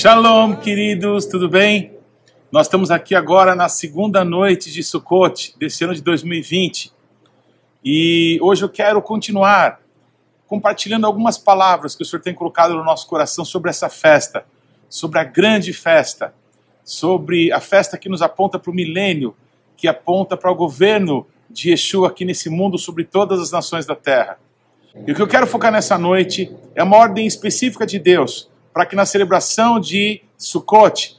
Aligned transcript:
Shalom, 0.00 0.54
queridos, 0.54 1.26
tudo 1.26 1.48
bem? 1.48 1.90
Nós 2.52 2.68
estamos 2.68 2.88
aqui 2.88 3.16
agora 3.16 3.56
na 3.56 3.68
segunda 3.68 4.24
noite 4.24 4.70
de 4.70 4.80
Sukkot 4.80 5.56
desse 5.58 5.82
ano 5.82 5.92
de 5.92 6.00
2020 6.02 6.92
e 7.84 8.38
hoje 8.40 8.64
eu 8.64 8.68
quero 8.68 9.02
continuar 9.02 9.80
compartilhando 10.46 11.04
algumas 11.04 11.36
palavras 11.36 11.96
que 11.96 12.04
o 12.04 12.06
Senhor 12.06 12.22
tem 12.22 12.32
colocado 12.32 12.74
no 12.74 12.84
nosso 12.84 13.08
coração 13.08 13.44
sobre 13.44 13.70
essa 13.70 13.88
festa, 13.88 14.44
sobre 14.88 15.18
a 15.18 15.24
grande 15.24 15.72
festa, 15.72 16.32
sobre 16.84 17.50
a 17.50 17.58
festa 17.58 17.98
que 17.98 18.08
nos 18.08 18.22
aponta 18.22 18.56
para 18.56 18.70
o 18.70 18.74
milênio, 18.74 19.34
que 19.76 19.88
aponta 19.88 20.36
para 20.36 20.52
o 20.52 20.54
governo 20.54 21.26
de 21.50 21.70
Yeshua 21.70 22.06
aqui 22.06 22.24
nesse 22.24 22.48
mundo 22.48 22.78
sobre 22.78 23.02
todas 23.02 23.40
as 23.40 23.50
nações 23.50 23.84
da 23.84 23.96
terra. 23.96 24.38
E 25.04 25.10
o 25.10 25.14
que 25.16 25.22
eu 25.22 25.26
quero 25.26 25.48
focar 25.48 25.72
nessa 25.72 25.98
noite 25.98 26.54
é 26.76 26.84
uma 26.84 26.96
ordem 26.96 27.26
específica 27.26 27.84
de 27.84 27.98
Deus 27.98 28.48
para 28.78 28.86
que 28.86 28.94
na 28.94 29.04
celebração 29.04 29.80
de 29.80 30.22
Sukkot, 30.36 31.16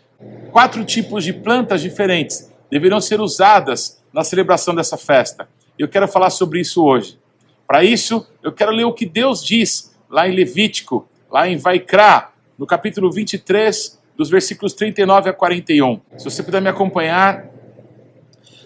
quatro 0.50 0.86
tipos 0.86 1.26
de 1.26 1.34
plantas 1.34 1.82
diferentes 1.82 2.50
deverão 2.72 3.02
ser 3.02 3.20
usadas 3.20 4.02
na 4.14 4.24
celebração 4.24 4.74
dessa 4.74 4.96
festa. 4.96 5.50
Eu 5.78 5.90
quero 5.90 6.08
falar 6.08 6.30
sobre 6.30 6.62
isso 6.62 6.82
hoje. 6.82 7.20
Para 7.68 7.84
isso, 7.84 8.26
eu 8.42 8.54
quero 8.54 8.72
ler 8.72 8.86
o 8.86 8.94
que 8.94 9.06
Deus 9.06 9.44
diz 9.44 9.94
lá 10.10 10.26
em 10.26 10.34
Levítico, 10.34 11.06
lá 11.30 11.50
em 11.50 11.58
Vaikra, 11.58 12.30
no 12.58 12.66
capítulo 12.66 13.12
23, 13.12 14.00
dos 14.16 14.30
versículos 14.30 14.72
39 14.72 15.30
a 15.30 15.34
41. 15.34 16.00
Se 16.18 16.24
você 16.24 16.42
puder 16.42 16.62
me 16.62 16.70
acompanhar, 16.70 17.46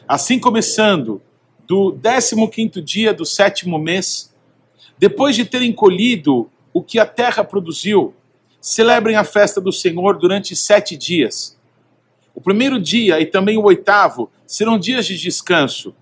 assim 0.07 0.37
começando 0.37 1.19
do 1.67 1.97
15º 1.99 2.79
dia 2.79 3.11
do 3.11 3.25
sétimo 3.25 3.79
mês, 3.79 4.31
depois 4.99 5.35
de 5.35 5.45
terem 5.45 5.73
colhido 5.73 6.47
o 6.71 6.83
que 6.83 6.99
a 6.99 7.07
terra 7.07 7.43
produziu, 7.43 8.13
celebrem 8.63 9.17
a 9.17 9.25
festa 9.25 9.59
do 9.59 9.73
Senhor 9.73 10.17
durante 10.17 10.55
sete 10.55 10.95
dias. 10.95 11.59
O 12.33 12.39
primeiro 12.39 12.79
dia 12.79 13.19
e 13.19 13.25
também 13.25 13.57
o 13.57 13.63
oitavo 13.63 14.31
serão 14.47 14.79
dias 14.79 15.05
de 15.05 15.17
descanso. 15.17 15.93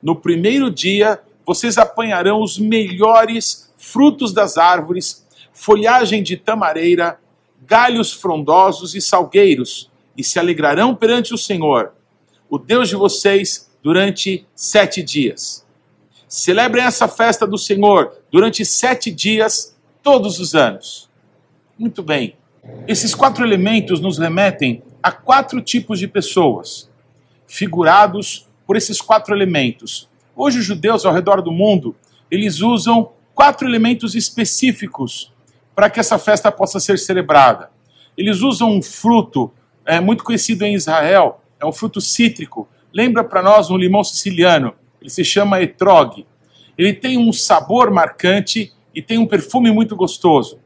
No 0.00 0.14
primeiro 0.14 0.70
dia, 0.70 1.20
vocês 1.44 1.76
apanharão 1.76 2.40
os 2.40 2.56
melhores 2.56 3.74
frutos 3.76 4.32
das 4.32 4.56
árvores, 4.56 5.26
folhagem 5.52 6.22
de 6.22 6.36
tamareira, 6.36 7.18
galhos 7.66 8.12
frondosos 8.12 8.94
e 8.94 9.00
salgueiros, 9.00 9.90
e 10.16 10.22
se 10.22 10.38
alegrarão 10.38 10.94
perante 10.94 11.34
o 11.34 11.38
Senhor, 11.38 11.94
o 12.48 12.58
Deus 12.58 12.88
de 12.88 12.94
vocês, 12.94 13.68
durante 13.82 14.46
sete 14.54 15.02
dias. 15.02 15.66
Celebrem 16.28 16.84
essa 16.84 17.08
festa 17.08 17.44
do 17.44 17.58
Senhor 17.58 18.16
durante 18.30 18.64
sete 18.64 19.10
dias, 19.10 19.76
todos 20.00 20.38
os 20.38 20.54
anos. 20.54 21.12
Muito 21.76 22.04
bem. 22.04 22.36
Esses 22.86 23.16
quatro 23.16 23.44
elementos 23.44 24.00
nos 24.00 24.16
remetem 24.16 24.82
a 25.02 25.10
quatro 25.10 25.60
tipos 25.60 25.98
de 25.98 26.06
pessoas, 26.06 26.88
figurados 27.48 28.48
por 28.64 28.76
esses 28.76 29.00
quatro 29.00 29.34
elementos. 29.34 30.08
Hoje 30.36 30.60
os 30.60 30.64
judeus 30.64 31.04
ao 31.04 31.12
redor 31.12 31.42
do 31.42 31.50
mundo, 31.50 31.96
eles 32.30 32.60
usam 32.60 33.10
quatro 33.34 33.68
elementos 33.68 34.14
específicos 34.14 35.32
para 35.74 35.90
que 35.90 35.98
essa 35.98 36.16
festa 36.16 36.52
possa 36.52 36.78
ser 36.78 36.96
celebrada. 36.96 37.70
Eles 38.16 38.40
usam 38.40 38.70
um 38.70 38.80
fruto 38.80 39.52
é, 39.84 39.98
muito 39.98 40.22
conhecido 40.22 40.62
em 40.62 40.74
Israel, 40.74 41.42
é 41.58 41.66
um 41.66 41.72
fruto 41.72 42.00
cítrico. 42.00 42.68
Lembra 42.92 43.24
para 43.24 43.42
nós 43.42 43.68
um 43.68 43.76
limão 43.76 44.04
siciliano, 44.04 44.74
ele 45.00 45.10
se 45.10 45.24
chama 45.24 45.60
etrog. 45.60 46.24
Ele 46.78 46.92
tem 46.92 47.18
um 47.18 47.32
sabor 47.32 47.90
marcante 47.90 48.72
e 48.94 49.02
tem 49.02 49.18
um 49.18 49.26
perfume 49.26 49.72
muito 49.72 49.96
gostoso. 49.96 50.62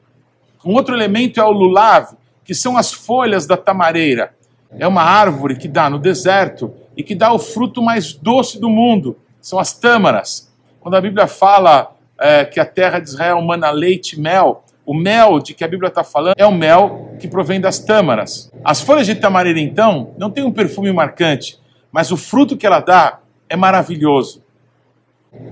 Um 0.64 0.74
outro 0.74 0.94
elemento 0.94 1.40
é 1.40 1.44
o 1.44 1.50
lulav, 1.50 2.16
que 2.44 2.54
são 2.54 2.76
as 2.76 2.92
folhas 2.92 3.46
da 3.46 3.56
tamareira. 3.56 4.34
É 4.78 4.86
uma 4.86 5.02
árvore 5.02 5.56
que 5.56 5.68
dá 5.68 5.88
no 5.88 5.98
deserto 5.98 6.72
e 6.96 7.02
que 7.02 7.14
dá 7.14 7.32
o 7.32 7.38
fruto 7.38 7.82
mais 7.82 8.12
doce 8.12 8.60
do 8.60 8.68
mundo. 8.68 9.16
São 9.40 9.58
as 9.58 9.72
tâmaras. 9.72 10.52
Quando 10.80 10.96
a 10.96 11.00
Bíblia 11.00 11.26
fala 11.26 11.94
é, 12.20 12.44
que 12.44 12.58
a 12.58 12.66
terra 12.66 12.98
de 12.98 13.08
Israel 13.08 13.40
mana 13.40 13.70
leite 13.70 14.16
e 14.16 14.20
mel, 14.20 14.64
o 14.84 14.94
mel 14.94 15.38
de 15.38 15.54
que 15.54 15.62
a 15.62 15.68
Bíblia 15.68 15.88
está 15.88 16.02
falando 16.02 16.34
é 16.38 16.46
o 16.46 16.52
mel 16.52 17.14
que 17.20 17.28
provém 17.28 17.60
das 17.60 17.78
tâmaras. 17.78 18.50
As 18.64 18.80
folhas 18.80 19.06
de 19.06 19.14
tamareira, 19.14 19.60
então, 19.60 20.14
não 20.16 20.30
têm 20.30 20.44
um 20.44 20.50
perfume 20.50 20.90
marcante, 20.92 21.58
mas 21.92 22.10
o 22.10 22.16
fruto 22.16 22.56
que 22.56 22.66
ela 22.66 22.80
dá 22.80 23.20
é 23.48 23.56
maravilhoso. 23.56 24.42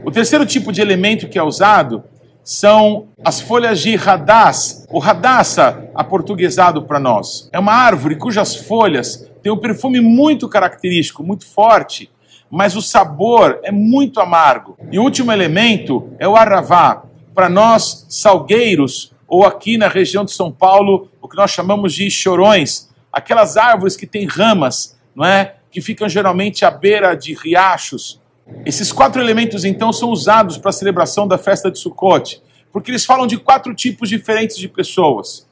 O 0.05 0.11
terceiro 0.11 0.47
tipo 0.47 0.73
de 0.73 0.81
elemento 0.81 1.29
que 1.29 1.39
é 1.39 1.43
usado 1.43 2.03
são 2.47 3.09
as 3.25 3.41
folhas 3.41 3.81
de 3.81 3.97
radás, 3.97 4.87
o 4.89 5.01
radassa 5.01 5.91
aportuguesado 5.93 6.85
para 6.85 7.01
nós. 7.01 7.51
É 7.53 7.59
uma 7.59 7.73
árvore 7.73 8.15
cujas 8.15 8.55
folhas 8.55 9.29
têm 9.43 9.51
um 9.51 9.57
perfume 9.57 10.01
muito 10.01 10.49
característico, 10.49 11.25
muito 11.25 11.45
forte, 11.45 12.09
mas 12.49 12.77
o 12.77 12.81
sabor 12.81 13.59
é 13.65 13.73
muito 13.73 14.21
amargo. 14.21 14.79
E 14.93 14.99
o 14.99 15.03
último 15.03 15.33
elemento 15.33 16.09
é 16.21 16.29
o 16.29 16.37
arravá. 16.37 17.03
Para 17.35 17.49
nós, 17.49 18.07
salgueiros, 18.09 19.13
ou 19.27 19.45
aqui 19.45 19.77
na 19.77 19.89
região 19.89 20.25
de 20.25 20.31
São 20.31 20.53
Paulo, 20.53 21.09
o 21.21 21.27
que 21.27 21.37
nós 21.37 21.51
chamamos 21.51 21.93
de 21.95 22.09
chorões, 22.09 22.89
aquelas 23.13 23.57
árvores 23.57 23.97
que 23.97 24.07
têm 24.07 24.25
ramas, 24.25 24.97
não 25.17 25.25
é? 25.25 25.57
Que 25.69 25.81
ficam 25.81 26.09
geralmente 26.09 26.65
à 26.65 26.71
beira 26.71 27.17
de 27.17 27.35
riachos, 27.35 28.21
esses 28.65 28.93
quatro 28.93 29.21
elementos, 29.21 29.65
então, 29.65 29.93
são 29.93 30.11
usados 30.11 30.57
para 30.59 30.71
a 30.71 30.73
celebração 30.73 31.27
da 31.27 31.37
festa 31.37 31.71
de 31.71 31.79
Sukkot, 31.79 32.43
porque 32.73 32.91
eles 32.91 33.05
falam 33.05 33.27
de 33.27 33.37
quatro 33.37 33.75
tipos 33.75 34.09
diferentes 34.09 34.57
de 34.57 34.69
pessoas. 34.69 35.47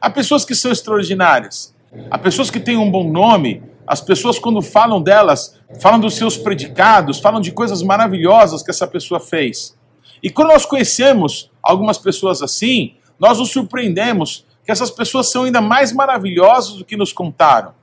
Há 0.00 0.10
pessoas 0.10 0.44
que 0.44 0.54
são 0.54 0.72
extraordinárias, 0.72 1.74
há 2.10 2.18
pessoas 2.18 2.50
que 2.50 2.58
têm 2.58 2.76
um 2.76 2.90
bom 2.90 3.08
nome, 3.08 3.62
as 3.86 4.00
pessoas, 4.00 4.38
quando 4.38 4.62
falam 4.62 5.02
delas, 5.02 5.58
falam 5.80 5.98
dos 5.98 6.14
seus 6.14 6.36
predicados, 6.36 7.18
falam 7.18 7.40
de 7.40 7.50
coisas 7.52 7.82
maravilhosas 7.82 8.62
que 8.62 8.70
essa 8.70 8.86
pessoa 8.86 9.18
fez. 9.18 9.76
E 10.22 10.30
quando 10.30 10.48
nós 10.48 10.64
conhecemos 10.64 11.50
algumas 11.62 11.98
pessoas 11.98 12.42
assim, 12.42 12.94
nós 13.18 13.38
nos 13.38 13.50
surpreendemos 13.50 14.46
que 14.64 14.70
essas 14.70 14.90
pessoas 14.90 15.30
são 15.30 15.44
ainda 15.44 15.60
mais 15.60 15.92
maravilhosas 15.92 16.76
do 16.76 16.84
que 16.84 16.96
nos 16.96 17.12
contaram. 17.12 17.74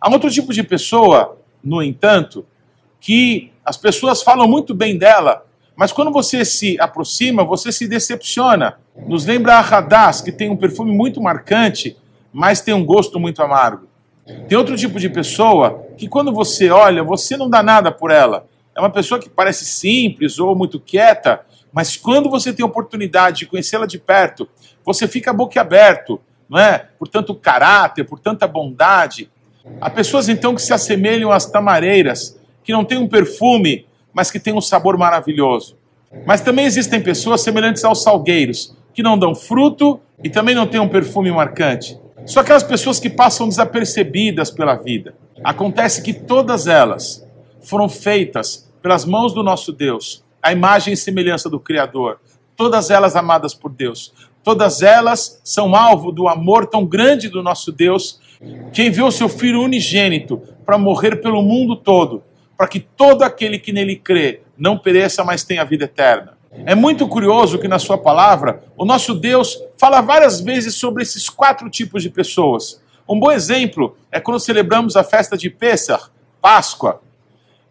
Há 0.00 0.10
outro 0.10 0.30
tipo 0.30 0.52
de 0.52 0.62
pessoa, 0.62 1.38
no 1.62 1.82
entanto, 1.82 2.44
que 3.00 3.52
as 3.64 3.76
pessoas 3.76 4.22
falam 4.22 4.48
muito 4.48 4.74
bem 4.74 4.96
dela, 4.96 5.44
mas 5.76 5.92
quando 5.92 6.10
você 6.10 6.44
se 6.44 6.76
aproxima, 6.80 7.44
você 7.44 7.70
se 7.70 7.86
decepciona. 7.86 8.78
Nos 9.06 9.24
lembra 9.24 9.54
a 9.54 9.60
Radaz, 9.60 10.20
que 10.20 10.32
tem 10.32 10.50
um 10.50 10.56
perfume 10.56 10.90
muito 10.90 11.22
marcante, 11.22 11.96
mas 12.32 12.60
tem 12.60 12.74
um 12.74 12.84
gosto 12.84 13.20
muito 13.20 13.42
amargo. 13.42 13.86
Tem 14.48 14.58
outro 14.58 14.76
tipo 14.76 14.98
de 14.98 15.08
pessoa 15.08 15.86
que 15.96 16.08
quando 16.08 16.32
você 16.32 16.70
olha, 16.70 17.02
você 17.02 17.36
não 17.36 17.48
dá 17.48 17.62
nada 17.62 17.90
por 17.90 18.10
ela. 18.10 18.46
É 18.76 18.80
uma 18.80 18.90
pessoa 18.90 19.20
que 19.20 19.28
parece 19.28 19.64
simples 19.64 20.38
ou 20.38 20.54
muito 20.54 20.78
quieta, 20.78 21.40
mas 21.72 21.96
quando 21.96 22.28
você 22.28 22.52
tem 22.52 22.64
oportunidade 22.64 23.38
de 23.38 23.46
conhecê-la 23.46 23.86
de 23.86 23.98
perto, 23.98 24.48
você 24.84 25.08
fica 25.08 25.32
boquiaberto, 25.32 26.20
não 26.48 26.58
é? 26.58 26.88
Por 26.98 27.08
tanto 27.08 27.34
caráter, 27.34 28.04
por 28.04 28.18
tanta 28.18 28.46
bondade. 28.46 29.30
Há 29.80 29.90
pessoas 29.90 30.28
então 30.28 30.54
que 30.54 30.62
se 30.62 30.72
assemelham 30.72 31.30
às 31.30 31.46
tamareiras, 31.46 32.37
que 32.62 32.72
não 32.72 32.84
tem 32.84 32.98
um 32.98 33.08
perfume, 33.08 33.86
mas 34.12 34.30
que 34.30 34.40
tem 34.40 34.54
um 34.54 34.60
sabor 34.60 34.96
maravilhoso. 34.96 35.76
Mas 36.26 36.40
também 36.40 36.64
existem 36.64 37.00
pessoas 37.00 37.40
semelhantes 37.40 37.84
aos 37.84 38.02
salgueiros, 38.02 38.76
que 38.92 39.02
não 39.02 39.18
dão 39.18 39.34
fruto 39.34 40.00
e 40.22 40.28
também 40.28 40.54
não 40.54 40.66
têm 40.66 40.80
um 40.80 40.88
perfume 40.88 41.30
marcante. 41.30 41.98
São 42.26 42.42
aquelas 42.42 42.62
pessoas 42.62 42.98
que 42.98 43.08
passam 43.08 43.48
desapercebidas 43.48 44.50
pela 44.50 44.74
vida. 44.74 45.14
Acontece 45.42 46.02
que 46.02 46.12
todas 46.12 46.66
elas 46.66 47.26
foram 47.60 47.88
feitas 47.88 48.68
pelas 48.82 49.04
mãos 49.04 49.32
do 49.32 49.42
nosso 49.42 49.72
Deus, 49.72 50.24
a 50.42 50.52
imagem 50.52 50.94
e 50.94 50.96
semelhança 50.96 51.48
do 51.48 51.60
Criador. 51.60 52.18
Todas 52.56 52.90
elas 52.90 53.14
amadas 53.14 53.54
por 53.54 53.70
Deus. 53.70 54.12
Todas 54.42 54.82
elas 54.82 55.40
são 55.44 55.74
alvo 55.74 56.10
do 56.10 56.26
amor 56.26 56.66
tão 56.66 56.84
grande 56.84 57.28
do 57.28 57.42
nosso 57.42 57.70
Deus, 57.70 58.20
que 58.72 58.84
enviou 58.84 59.10
seu 59.10 59.28
Filho 59.28 59.62
unigênito 59.62 60.40
para 60.64 60.78
morrer 60.78 61.16
pelo 61.16 61.42
mundo 61.42 61.76
todo, 61.76 62.22
para 62.58 62.66
que 62.66 62.80
todo 62.80 63.22
aquele 63.22 63.56
que 63.56 63.72
nele 63.72 63.94
crê 63.94 64.40
não 64.58 64.76
pereça, 64.76 65.22
mas 65.22 65.44
tenha 65.44 65.64
vida 65.64 65.84
eterna. 65.84 66.36
É 66.66 66.74
muito 66.74 67.06
curioso 67.06 67.56
que 67.56 67.68
na 67.68 67.78
sua 67.78 67.96
palavra 67.96 68.64
o 68.76 68.84
nosso 68.84 69.14
Deus 69.14 69.56
fala 69.76 70.00
várias 70.00 70.40
vezes 70.40 70.74
sobre 70.74 71.04
esses 71.04 71.28
quatro 71.28 71.70
tipos 71.70 72.02
de 72.02 72.10
pessoas. 72.10 72.82
Um 73.08 73.20
bom 73.20 73.30
exemplo 73.30 73.96
é 74.10 74.18
quando 74.18 74.40
celebramos 74.40 74.96
a 74.96 75.04
festa 75.04 75.36
de 75.36 75.48
Pessah, 75.48 76.10
Páscoa. 76.42 77.00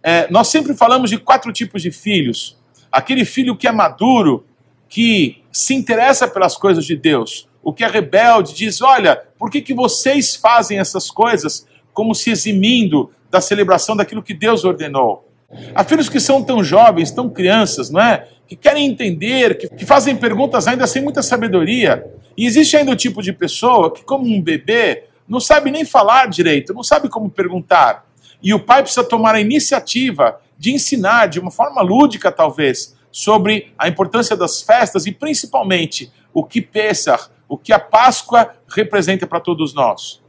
É, 0.02 0.32
nós 0.32 0.48
sempre 0.48 0.74
falamos 0.74 1.10
de 1.10 1.18
quatro 1.18 1.52
tipos 1.52 1.82
de 1.82 1.92
filhos. 1.92 2.56
Aquele 2.90 3.26
filho 3.26 3.58
que 3.58 3.68
é 3.68 3.72
maduro, 3.74 4.46
que 4.88 5.44
se 5.52 5.76
interessa 5.76 6.30
pelas 6.30 6.56
coisas 6.56 6.86
de 6.86 6.96
Deus. 6.96 7.50
O 7.62 7.74
que 7.74 7.84
é 7.84 7.88
rebelde 7.88 8.54
diz: 8.54 8.82
Olha, 8.82 9.22
por 9.38 9.52
que, 9.52 9.62
que 9.62 9.74
vocês 9.74 10.34
fazem 10.34 10.80
essas 10.80 11.12
coisas 11.12 11.68
como 11.94 12.16
se 12.16 12.30
eximindo 12.30 13.12
da 13.30 13.42
celebração 13.42 13.96
daquilo 13.96 14.24
que 14.24 14.34
Deus 14.34 14.64
ordenou. 14.64 15.28
Há 15.74 15.84
filhos 15.84 16.10
que 16.10 16.20
são 16.20 16.44
tão 16.44 16.64
jovens, 16.64 17.12
tão 17.12 17.30
crianças, 17.30 17.90
não 17.90 18.02
é? 18.02 18.28
Que 18.48 18.56
querem 18.56 18.86
entender, 18.86 19.58
que, 19.58 19.68
que 19.70 19.86
fazem 19.86 20.16
perguntas 20.16 20.68
ainda 20.68 20.86
sem 20.86 21.02
muita 21.02 21.22
sabedoria. 21.22 22.06
E 22.36 22.46
existe 22.46 22.76
ainda 22.76 22.92
o 22.92 22.96
tipo 22.96 23.22
de 23.22 23.32
pessoa 23.32 23.94
que, 23.94 24.04
como 24.04 24.26
um 24.26 24.42
bebê, 24.42 25.06
não 25.28 25.40
sabe 25.40 25.72
nem 25.72 25.86
falar 25.86 26.28
direito, 26.28 26.74
não 26.74 26.84
sabe 26.84 27.10
como 27.10 27.30
perguntar. 27.30 28.06
E 28.42 28.54
o 28.54 28.60
pai 28.60 28.82
precisa 28.82 29.04
tomar 29.04 29.36
a 29.36 29.42
iniciativa 29.42 30.40
de 30.58 30.72
ensinar, 30.74 31.28
de 31.28 31.40
uma 31.40 31.52
forma 31.52 31.82
lúdica 31.82 32.32
talvez, 32.32 32.96
sobre 33.12 33.74
a 33.78 33.88
importância 33.88 34.36
das 34.36 34.62
festas 34.62 35.06
e 35.06 35.12
principalmente 35.12 36.12
o 36.34 36.44
que 36.44 36.62
Pessah, 36.62 37.30
o 37.48 37.58
que 37.58 37.74
a 37.74 37.80
Páscoa 37.80 38.54
representa 38.68 39.26
para 39.26 39.40
todos 39.40 39.74
nós. 39.74 40.22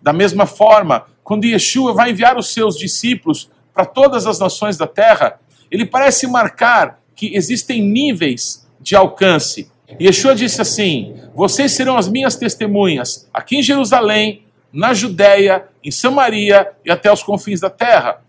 Da 0.00 0.12
mesma 0.12 0.46
forma, 0.46 1.06
quando 1.24 1.44
Yeshua 1.44 1.92
vai 1.92 2.10
enviar 2.10 2.36
os 2.36 2.52
seus 2.52 2.76
discípulos 2.76 3.50
para 3.72 3.84
todas 3.84 4.26
as 4.26 4.38
nações 4.38 4.76
da 4.76 4.86
terra, 4.86 5.40
ele 5.70 5.86
parece 5.86 6.26
marcar 6.26 7.00
que 7.14 7.34
existem 7.34 7.80
níveis 7.82 8.68
de 8.80 8.96
alcance. 8.96 9.70
Yeshua 10.00 10.34
disse 10.34 10.60
assim: 10.60 11.14
Vocês 11.34 11.72
serão 11.72 11.96
as 11.96 12.08
minhas 12.08 12.36
testemunhas 12.36 13.28
aqui 13.32 13.56
em 13.56 13.62
Jerusalém, 13.62 14.44
na 14.72 14.94
Judéia, 14.94 15.68
em 15.84 15.90
Samaria 15.90 16.70
e 16.84 16.90
até 16.90 17.12
os 17.12 17.22
confins 17.22 17.60
da 17.60 17.70
terra. 17.70 18.22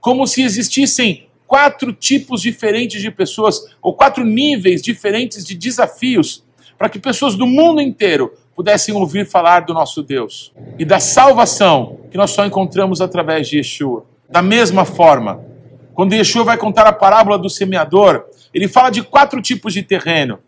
Como 0.00 0.26
se 0.26 0.42
existissem 0.42 1.28
quatro 1.46 1.92
tipos 1.92 2.40
diferentes 2.40 3.00
de 3.00 3.10
pessoas, 3.10 3.60
ou 3.82 3.94
quatro 3.94 4.24
níveis 4.24 4.82
diferentes 4.82 5.44
de 5.44 5.54
desafios, 5.54 6.44
para 6.78 6.88
que 6.88 6.98
pessoas 6.98 7.34
do 7.34 7.46
mundo 7.46 7.80
inteiro 7.80 8.32
pudessem 8.54 8.94
ouvir 8.94 9.26
falar 9.26 9.60
do 9.60 9.74
nosso 9.74 10.02
Deus 10.02 10.52
e 10.78 10.84
da 10.84 11.00
salvação 11.00 12.00
que 12.10 12.16
nós 12.16 12.30
só 12.30 12.46
encontramos 12.46 13.00
através 13.00 13.48
de 13.48 13.56
Yeshua. 13.58 14.04
Da 14.28 14.40
mesma 14.40 14.84
forma, 14.84 15.44
quando 15.92 16.14
Yeshua 16.14 16.44
vai 16.44 16.56
contar 16.56 16.86
a 16.86 16.92
parábola 16.92 17.38
do 17.38 17.50
semeador, 17.50 18.24
ele 18.52 18.68
fala 18.68 18.90
de 18.90 19.02
quatro 19.02 19.42
tipos 19.42 19.72
de 19.72 19.82
terreno. 19.82 20.38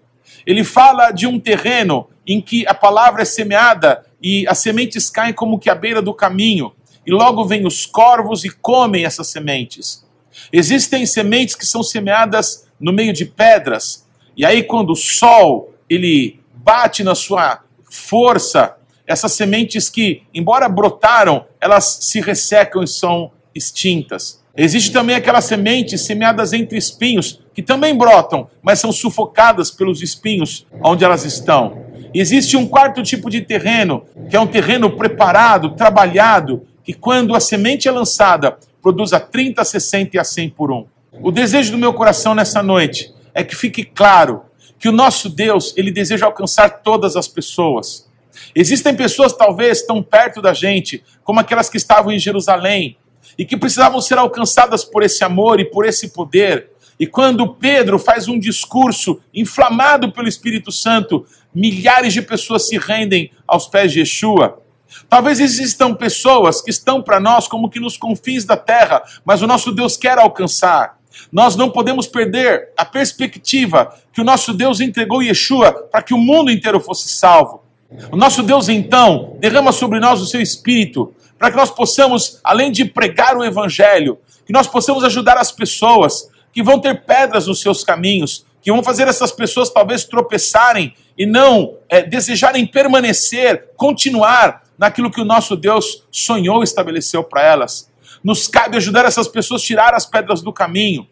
Ele 0.47 0.62
fala 0.62 1.11
de 1.11 1.26
um 1.26 1.38
terreno 1.41 2.08
em 2.26 2.41
que 2.41 2.67
a 2.67 2.75
palavra 2.75 3.23
é 3.23 3.25
semeada 3.25 4.05
e 4.23 4.47
as 4.49 4.58
sementes 4.58 5.11
caem 5.11 5.32
como 5.32 5.58
que 5.58 5.70
à 5.70 5.75
beira 5.75 6.00
do 6.00 6.14
caminho, 6.14 6.73
e 7.06 7.12
logo 7.12 7.44
vêm 7.44 7.67
os 7.67 7.87
corvos 7.87 8.44
e 8.44 8.50
comem 8.50 9.05
essas 9.05 9.29
sementes. 9.29 10.05
Existem 10.53 11.06
sementes 11.06 11.55
que 11.55 11.64
são 11.64 11.82
semeadas 11.82 12.67
no 12.79 12.93
meio 12.93 13.12
de 13.12 13.25
pedras, 13.25 14.06
e 14.37 14.44
aí 14.44 14.62
quando 14.62 14.91
o 14.91 14.97
sol 14.97 15.73
ele 15.88 16.41
bate 16.53 17.05
na 17.05 17.14
sua 17.14 17.61
força, 17.90 18.76
essas 19.06 19.32
sementes 19.32 19.88
que, 19.88 20.22
embora 20.34 20.68
brotaram, 20.68 21.46
elas 21.60 21.98
se 22.00 22.20
ressecam 22.20 22.82
e 22.82 22.88
são 22.88 23.30
extintas. 23.54 24.42
Existe 24.56 24.90
também 24.90 25.14
aquelas 25.14 25.44
sementes 25.44 26.00
semeadas 26.00 26.52
entre 26.52 26.78
espinhos, 26.78 27.42
que 27.54 27.62
também 27.62 27.94
brotam, 27.94 28.48
mas 28.62 28.78
são 28.78 28.90
sufocadas 28.90 29.70
pelos 29.70 30.02
espinhos 30.02 30.66
onde 30.82 31.04
elas 31.04 31.24
estão. 31.24 31.84
Existe 32.14 32.56
um 32.56 32.66
quarto 32.66 33.02
tipo 33.02 33.28
de 33.28 33.42
terreno, 33.42 34.04
que 34.30 34.36
é 34.36 34.40
um 34.40 34.46
terreno 34.46 34.96
preparado, 34.96 35.70
trabalhado, 35.70 36.66
que 36.82 36.94
quando 36.94 37.34
a 37.34 37.40
semente 37.40 37.86
é 37.86 37.90
lançada, 37.90 38.56
produz 38.80 39.12
a 39.12 39.20
30, 39.20 39.62
60 39.62 40.16
e 40.16 40.18
a 40.18 40.24
100 40.24 40.50
por 40.50 40.72
um. 40.72 40.86
O 41.22 41.30
desejo 41.30 41.72
do 41.72 41.78
meu 41.78 41.92
coração 41.92 42.34
nessa 42.34 42.62
noite 42.62 43.12
é 43.34 43.44
que 43.44 43.54
fique 43.54 43.84
claro 43.84 44.42
que 44.78 44.88
o 44.88 44.93
nosso 44.93 45.28
Deus, 45.28 45.73
ele 45.76 45.90
deseja 45.90 46.26
alcançar 46.26 46.82
todas 46.82 47.17
as 47.17 47.28
pessoas. 47.28 48.06
Existem 48.55 48.94
pessoas 48.94 49.32
talvez 49.32 49.82
tão 49.82 50.02
perto 50.02 50.43
da 50.43 50.52
gente, 50.52 51.02
como 51.25 51.40
aquelas 51.40 51.69
que 51.69 51.76
estavam 51.76 52.12
em 52.12 52.19
Jerusalém, 52.19 52.96
e 53.38 53.44
que 53.44 53.56
precisavam 53.56 54.00
ser 54.00 54.19
alcançadas 54.19 54.84
por 54.84 55.02
esse 55.02 55.25
amor 55.25 55.61
e 55.61 55.64
por 55.64 55.84
esse 55.84 56.08
poder. 56.08 56.70
E 56.99 57.06
quando 57.06 57.55
Pedro 57.55 57.99
faz 57.99 58.28
um 58.28 58.38
discurso 58.38 59.20
inflamado 59.34 60.11
pelo 60.12 60.28
Espírito 60.28 60.73
Santo, 60.73 61.26
milhares 61.55 62.12
de 62.12 62.22
pessoas 62.22 62.69
se 62.69 62.79
rendem 62.79 63.31
aos 63.46 63.67
pés 63.67 63.93
de 63.93 64.00
Yeshua. 64.00 64.62
Talvez 65.08 65.40
existam 65.40 65.94
pessoas 65.94 66.62
que 66.62 66.70
estão 66.70 67.02
para 67.02 67.20
nós 67.20 67.49
como 67.49 67.69
que 67.69 67.81
nos 67.81 67.96
confins 67.96 68.44
da 68.44 68.56
terra, 68.56 69.02
mas 69.25 69.43
o 69.43 69.46
nosso 69.46 69.72
Deus 69.72 69.96
quer 69.96 70.17
alcançar. 70.19 70.95
Nós 71.30 71.56
não 71.56 71.70
podemos 71.70 72.06
perder 72.06 72.68
a 72.76 72.84
perspectiva 72.84 73.94
que 74.12 74.20
o 74.20 74.24
nosso 74.24 74.52
Deus 74.52 74.80
entregou 74.80 75.22
Yeshua 75.22 75.72
para 75.72 76.02
que 76.02 76.14
o 76.14 76.18
mundo 76.18 76.50
inteiro 76.50 76.80
fosse 76.80 77.08
salvo. 77.08 77.62
O 78.10 78.16
nosso 78.16 78.42
Deus, 78.42 78.68
então, 78.68 79.36
derrama 79.38 79.72
sobre 79.72 80.00
nós 80.00 80.20
o 80.20 80.26
seu 80.26 80.40
espírito, 80.40 81.14
para 81.38 81.50
que 81.50 81.56
nós 81.56 81.70
possamos, 81.70 82.40
além 82.42 82.72
de 82.72 82.84
pregar 82.84 83.36
o 83.36 83.44
evangelho, 83.44 84.18
que 84.44 84.52
nós 84.52 84.66
possamos 84.66 85.04
ajudar 85.04 85.36
as 85.36 85.52
pessoas 85.52 86.28
que 86.52 86.62
vão 86.62 86.80
ter 86.80 87.04
pedras 87.04 87.46
nos 87.46 87.60
seus 87.60 87.84
caminhos, 87.84 88.44
que 88.62 88.72
vão 88.72 88.82
fazer 88.82 89.06
essas 89.06 89.30
pessoas 89.30 89.70
talvez 89.70 90.04
tropeçarem 90.04 90.94
e 91.16 91.26
não 91.26 91.74
é, 91.88 92.02
desejarem 92.02 92.66
permanecer, 92.66 93.69
continuar 93.76 94.64
naquilo 94.78 95.10
que 95.10 95.20
o 95.20 95.24
nosso 95.24 95.56
Deus 95.56 96.04
sonhou 96.10 96.62
e 96.62 96.64
estabeleceu 96.64 97.22
para 97.22 97.42
elas. 97.42 97.90
Nos 98.22 98.48
cabe 98.48 98.76
ajudar 98.76 99.04
essas 99.04 99.28
pessoas 99.28 99.62
a 99.62 99.64
tirar 99.64 99.94
as 99.94 100.06
pedras 100.06 100.42
do 100.42 100.52
caminho. 100.52 101.06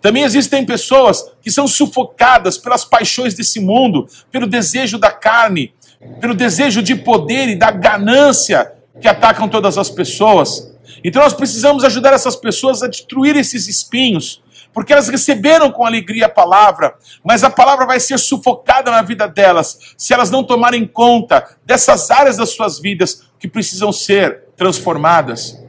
Também 0.00 0.22
existem 0.22 0.64
pessoas 0.64 1.24
que 1.42 1.50
são 1.50 1.66
sufocadas 1.66 2.56
pelas 2.56 2.84
paixões 2.84 3.34
desse 3.34 3.60
mundo, 3.60 4.08
pelo 4.30 4.46
desejo 4.46 4.98
da 4.98 5.10
carne, 5.10 5.74
pelo 6.20 6.34
desejo 6.34 6.82
de 6.82 6.94
poder 6.94 7.48
e 7.48 7.56
da 7.56 7.70
ganância 7.70 8.72
que 9.00 9.08
atacam 9.08 9.48
todas 9.48 9.76
as 9.76 9.90
pessoas. 9.90 10.72
Então 11.02 11.22
nós 11.22 11.34
precisamos 11.34 11.84
ajudar 11.84 12.12
essas 12.12 12.36
pessoas 12.36 12.82
a 12.82 12.88
destruir 12.88 13.36
esses 13.36 13.68
espinhos, 13.68 14.42
porque 14.72 14.92
elas 14.92 15.08
receberam 15.08 15.70
com 15.70 15.86
alegria 15.86 16.26
a 16.26 16.28
palavra, 16.28 16.94
mas 17.22 17.44
a 17.44 17.50
palavra 17.50 17.86
vai 17.86 18.00
ser 18.00 18.18
sufocada 18.18 18.90
na 18.90 19.02
vida 19.02 19.26
delas 19.26 19.78
se 19.96 20.12
elas 20.12 20.30
não 20.30 20.42
tomarem 20.42 20.86
conta 20.86 21.56
dessas 21.64 22.10
áreas 22.10 22.36
das 22.36 22.50
suas 22.50 22.80
vidas 22.80 23.22
que 23.38 23.48
precisam 23.48 23.92
ser 23.92 24.44
transformadas. 24.56 25.63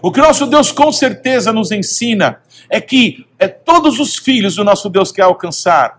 O 0.00 0.12
que 0.12 0.20
nosso 0.20 0.46
Deus 0.46 0.70
com 0.70 0.92
certeza 0.92 1.52
nos 1.52 1.70
ensina 1.70 2.40
é 2.70 2.80
que 2.80 3.26
é 3.38 3.48
todos 3.48 3.98
os 3.98 4.16
filhos 4.16 4.54
do 4.54 4.64
nosso 4.64 4.88
Deus 4.88 5.10
quer 5.10 5.22
alcançar. 5.22 5.98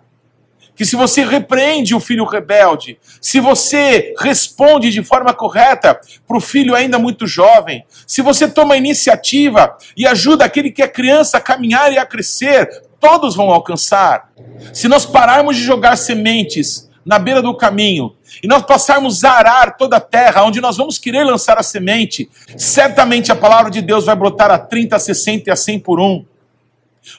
Que 0.76 0.86
se 0.86 0.96
você 0.96 1.26
repreende 1.26 1.94
o 1.94 2.00
filho 2.00 2.24
rebelde, 2.24 2.98
se 3.20 3.42
você 3.42 4.14
responde 4.18 4.92
de 4.92 5.04
forma 5.04 5.34
correta 5.34 6.00
para 6.26 6.38
o 6.38 6.42
filho 6.42 6.74
ainda 6.74 6.98
muito 6.98 7.28
jovem, 7.28 7.84
se 8.08 8.22
você 8.22 8.48
toma 8.48 8.78
iniciativa 8.78 9.76
e 9.98 10.08
ajuda 10.08 10.46
aquele 10.46 10.72
que 10.72 10.82
é 10.82 10.88
criança 10.88 11.38
a 11.38 11.42
caminhar 11.42 11.92
e 11.92 11.98
a 11.98 12.06
crescer, 12.06 12.84
todos 12.98 13.36
vão 13.36 13.50
alcançar. 13.50 14.32
Se 14.74 14.88
nós 14.88 15.06
pararmos 15.06 15.58
de 15.58 15.64
jogar 15.64 15.98
sementes 15.98 16.89
na 17.10 17.18
beira 17.18 17.42
do 17.42 17.56
caminho 17.56 18.16
e 18.44 18.48
nós 18.48 18.62
passarmos 18.62 19.24
a 19.24 19.32
arar 19.32 19.76
toda 19.78 19.98
a 19.98 20.00
terra, 20.00 20.44
onde 20.44 20.62
nós 20.62 20.78
vamos 20.78 21.00
querer 21.00 21.24
lançar 21.24 21.58
a 21.58 21.64
semente, 21.64 22.30
certamente 22.56 23.32
a 23.32 23.36
palavra 23.36 23.72
de 23.72 23.82
Deus 23.82 24.06
vai 24.06 24.16
brotar 24.16 24.52
a 24.52 24.60
30, 24.60 24.96
a 24.96 25.00
60 25.00 25.50
e 25.50 25.52
a 25.52 25.56
100 25.56 25.80
por 25.80 26.00
um. 26.00 26.24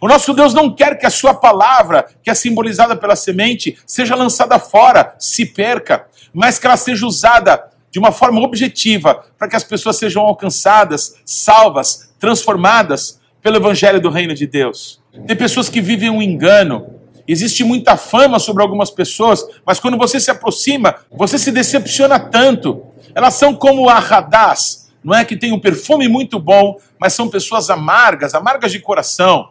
O 0.01 0.07
nosso 0.07 0.33
Deus 0.33 0.55
não 0.55 0.73
quer 0.73 0.97
que 0.97 1.07
a 1.07 1.11
sua 1.11 1.35
palavra, 1.35 2.07
que 2.23 2.31
é 2.31 2.35
simbolizada 2.35 2.95
pela 2.95 3.17
semente, 3.17 3.77
seja 3.85 4.15
lançada 4.15 4.61
fora, 4.61 5.17
se 5.19 5.45
perca, 5.45 6.07
mas 6.33 6.57
que 6.57 6.69
ela 6.69 6.77
seja 6.77 7.05
usada 7.05 7.61
de 7.91 7.99
uma 7.99 8.13
forma 8.13 8.41
objetiva 8.41 9.25
para 9.37 9.49
que 9.49 9.57
as 9.57 9.65
pessoas 9.65 9.97
sejam 9.97 10.23
alcançadas, 10.23 11.17
salvas, 11.25 12.13
transformadas 12.21 13.21
pelo 13.43 13.57
evangelho 13.57 14.01
do 14.01 14.09
reino 14.09 14.37
de 14.37 14.47
Deus. 14.47 15.01
Tem 15.27 15.35
pessoas 15.35 15.69
que 15.69 15.81
vivem 15.81 16.11
um 16.11 16.23
engano, 16.23 17.00
Existe 17.27 17.65
muita 17.65 17.97
fama 17.97 18.39
sobre 18.39 18.63
algumas 18.63 18.91
pessoas, 18.91 19.45
mas 19.65 19.79
quando 19.79 19.97
você 19.97 20.19
se 20.19 20.31
aproxima, 20.31 20.97
você 21.11 21.39
se 21.39 21.53
decepciona 21.53 22.19
tanto. 22.19 22.83
Elas 23.15 23.35
são 23.35 23.55
como 23.55 23.89
a 23.89 23.99
Radaz, 23.99 24.91
não 25.03 25.15
é 25.15 25.25
que 25.25 25.37
tem 25.37 25.53
um 25.53 25.59
perfume 25.59 26.09
muito 26.09 26.39
bom, 26.39 26.79
mas 26.99 27.15
são 27.15 27.29
pessoas 27.29 27.71
amargas, 27.71 28.35
amargas 28.35 28.73
de 28.73 28.81
coração. 28.81 29.51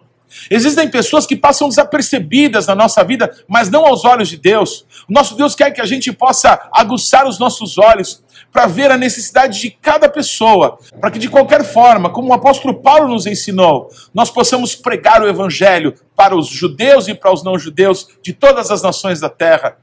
Existem 0.49 0.89
pessoas 0.89 1.25
que 1.25 1.35
passam 1.35 1.69
desapercebidas 1.69 2.67
na 2.67 2.75
nossa 2.75 3.03
vida, 3.03 3.31
mas 3.47 3.69
não 3.69 3.85
aos 3.85 4.05
olhos 4.05 4.29
de 4.29 4.37
Deus. 4.37 4.85
Nosso 5.07 5.35
Deus 5.35 5.55
quer 5.55 5.71
que 5.71 5.81
a 5.81 5.85
gente 5.85 6.11
possa 6.11 6.69
aguçar 6.71 7.27
os 7.27 7.39
nossos 7.39 7.77
olhos 7.77 8.23
para 8.51 8.65
ver 8.65 8.91
a 8.91 8.97
necessidade 8.97 9.59
de 9.59 9.69
cada 9.69 10.09
pessoa, 10.09 10.79
para 10.99 11.11
que 11.11 11.19
de 11.19 11.29
qualquer 11.29 11.63
forma, 11.63 12.09
como 12.09 12.29
o 12.29 12.33
apóstolo 12.33 12.81
Paulo 12.81 13.07
nos 13.09 13.25
ensinou, 13.25 13.89
nós 14.13 14.31
possamos 14.31 14.75
pregar 14.75 15.21
o 15.21 15.27
evangelho 15.27 15.93
para 16.15 16.35
os 16.35 16.47
judeus 16.47 17.07
e 17.07 17.13
para 17.13 17.33
os 17.33 17.43
não 17.43 17.57
judeus 17.57 18.07
de 18.21 18.33
todas 18.33 18.71
as 18.71 18.81
nações 18.81 19.19
da 19.19 19.29
terra. 19.29 19.77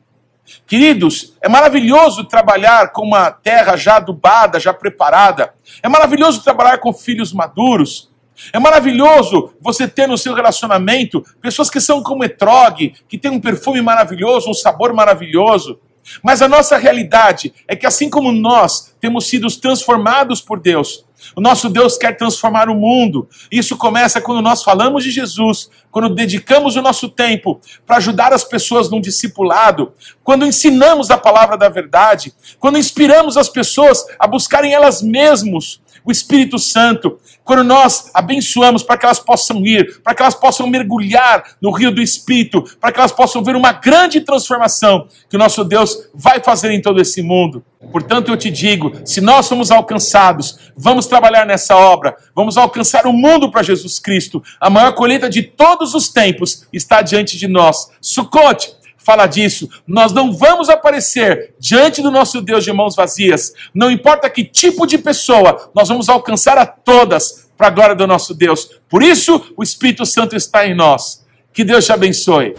Queridos, 0.66 1.34
é 1.40 1.48
maravilhoso 1.48 2.24
trabalhar 2.24 2.92
com 2.92 3.02
uma 3.02 3.30
terra 3.30 3.76
já 3.76 3.96
adubada, 3.96 4.60
já 4.60 4.72
preparada. 4.72 5.52
É 5.82 5.88
maravilhoso 5.88 6.42
trabalhar 6.42 6.78
com 6.78 6.92
filhos 6.92 7.32
maduros. 7.32 8.10
É 8.52 8.58
maravilhoso 8.58 9.54
você 9.60 9.88
ter 9.88 10.06
no 10.06 10.18
seu 10.18 10.34
relacionamento 10.34 11.24
pessoas 11.40 11.70
que 11.70 11.80
são 11.80 12.02
como 12.02 12.24
etrog, 12.24 12.94
que 13.08 13.18
tem 13.18 13.30
um 13.30 13.40
perfume 13.40 13.80
maravilhoso, 13.80 14.50
um 14.50 14.54
sabor 14.54 14.92
maravilhoso. 14.92 15.78
Mas 16.22 16.40
a 16.40 16.48
nossa 16.48 16.76
realidade 16.76 17.52
é 17.66 17.74
que 17.74 17.86
assim 17.86 18.08
como 18.08 18.30
nós 18.30 18.94
temos 19.00 19.26
sido 19.26 19.48
transformados 19.60 20.40
por 20.40 20.60
Deus, 20.60 21.04
O 21.34 21.40
nosso 21.40 21.68
Deus 21.68 21.96
quer 21.96 22.16
transformar 22.16 22.68
o 22.68 22.74
mundo. 22.74 23.28
Isso 23.50 23.76
começa 23.76 24.20
quando 24.20 24.42
nós 24.42 24.62
falamos 24.62 25.02
de 25.02 25.10
Jesus, 25.10 25.70
quando 25.90 26.14
dedicamos 26.14 26.76
o 26.76 26.82
nosso 26.82 27.08
tempo 27.08 27.60
para 27.86 27.96
ajudar 27.96 28.32
as 28.32 28.44
pessoas 28.44 28.90
num 28.90 29.00
discipulado, 29.00 29.92
quando 30.22 30.46
ensinamos 30.46 31.10
a 31.10 31.18
palavra 31.18 31.56
da 31.56 31.68
verdade, 31.68 32.32
quando 32.58 32.78
inspiramos 32.78 33.36
as 33.36 33.48
pessoas 33.48 34.04
a 34.18 34.26
buscarem 34.26 34.72
elas 34.72 35.02
mesmas 35.02 35.80
o 36.06 36.12
Espírito 36.12 36.56
Santo, 36.56 37.18
quando 37.42 37.64
nós 37.64 38.10
abençoamos 38.14 38.84
para 38.84 38.96
que 38.96 39.04
elas 39.04 39.18
possam 39.18 39.66
ir, 39.66 40.00
para 40.02 40.14
que 40.14 40.22
elas 40.22 40.36
possam 40.36 40.68
mergulhar 40.68 41.42
no 41.60 41.72
rio 41.72 41.90
do 41.90 42.00
Espírito, 42.00 42.62
para 42.80 42.92
que 42.92 43.00
elas 43.00 43.10
possam 43.10 43.42
ver 43.42 43.56
uma 43.56 43.72
grande 43.72 44.20
transformação 44.20 45.08
que 45.28 45.34
o 45.34 45.38
nosso 45.38 45.64
Deus 45.64 46.08
vai 46.14 46.40
fazer 46.40 46.70
em 46.70 46.80
todo 46.80 47.00
esse 47.00 47.20
mundo. 47.22 47.64
Portanto, 47.90 48.30
eu 48.30 48.36
te 48.36 48.50
digo: 48.50 48.92
se 49.04 49.20
nós 49.20 49.46
somos 49.46 49.72
alcançados, 49.72 50.70
vamos 50.76 51.06
trabalhar 51.06 51.44
nessa 51.44 51.76
obra, 51.76 52.16
vamos 52.34 52.56
alcançar 52.56 53.06
o 53.06 53.12
mundo 53.12 53.50
para 53.50 53.64
Jesus 53.64 53.98
Cristo. 53.98 54.42
A 54.60 54.70
maior 54.70 54.92
colheita 54.94 55.28
de 55.28 55.42
todos 55.42 55.92
os 55.92 56.08
tempos 56.08 56.66
está 56.72 57.02
diante 57.02 57.36
de 57.36 57.48
nós. 57.48 57.90
Sucote, 58.00 58.72
fala 59.06 59.28
disso. 59.28 59.70
Nós 59.86 60.12
não 60.12 60.32
vamos 60.32 60.68
aparecer 60.68 61.54
diante 61.60 62.02
do 62.02 62.10
nosso 62.10 62.42
Deus 62.42 62.64
de 62.64 62.72
mãos 62.72 62.96
vazias. 62.96 63.52
Não 63.72 63.88
importa 63.88 64.28
que 64.28 64.42
tipo 64.42 64.84
de 64.84 64.98
pessoa, 64.98 65.70
nós 65.72 65.88
vamos 65.88 66.08
alcançar 66.08 66.58
a 66.58 66.66
todas 66.66 67.48
para 67.56 67.68
a 67.68 67.70
glória 67.70 67.94
do 67.94 68.04
nosso 68.04 68.34
Deus. 68.34 68.68
Por 68.88 69.04
isso, 69.04 69.54
o 69.56 69.62
Espírito 69.62 70.04
Santo 70.04 70.34
está 70.34 70.66
em 70.66 70.74
nós. 70.74 71.24
Que 71.52 71.62
Deus 71.62 71.86
te 71.86 71.92
abençoe. 71.92 72.54